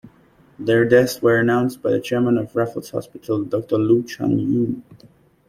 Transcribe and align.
Their 0.57 0.83
deaths 0.83 1.21
were 1.21 1.37
announced 1.39 1.83
by 1.83 1.91
the 1.91 2.01
chairman 2.01 2.39
of 2.39 2.55
Raffles 2.55 2.89
Hospital, 2.89 3.43
Doctor 3.43 3.77
Loo 3.77 4.01
Choon 4.01 4.39
Yong. 4.51 4.83